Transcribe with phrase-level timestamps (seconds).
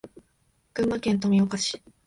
[0.73, 1.79] 群馬県富岡市